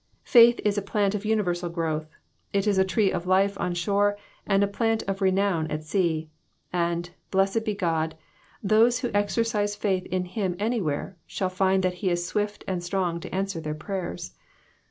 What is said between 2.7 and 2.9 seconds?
a